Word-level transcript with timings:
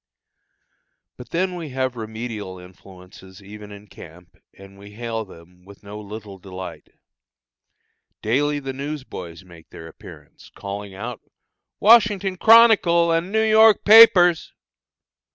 But 1.15 1.29
then 1.29 1.53
we 1.53 1.69
have 1.69 1.95
remedial 1.95 2.57
influences 2.57 3.39
even 3.43 3.71
in 3.71 3.85
camp, 3.85 4.35
and 4.57 4.79
we 4.79 4.93
hail 4.93 5.23
them 5.25 5.63
with 5.63 5.83
no 5.83 5.99
little 5.99 6.39
delight. 6.39 6.89
Daily 8.23 8.57
the 8.57 8.73
news 8.73 9.03
boys 9.03 9.43
make 9.45 9.69
their 9.69 9.87
appearance, 9.87 10.49
calling 10.55 10.95
out: 10.95 11.21
"Washington 11.79 12.37
Chronicle 12.37 13.11
and 13.11 13.31
New 13.31 13.43
York 13.43 13.85
papers!" 13.85 14.53